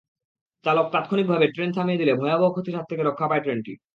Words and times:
চালক 0.65 0.87
তাৎক্ষণিকভাবে 0.93 1.45
ট্রেন 1.47 1.69
থামিয়ে 1.71 2.01
দিলে 2.01 2.13
ভয়াবহ 2.15 2.49
ক্ষতির 2.51 2.77
হাত 2.77 2.85
থেকে 2.89 3.03
রক্ষা 3.03 3.25
পায় 3.27 3.43
ট্রেনটি। 3.43 3.73